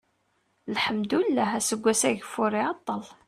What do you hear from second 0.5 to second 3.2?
lḥemdullah aseggas-a ageffur iɛeṭṭel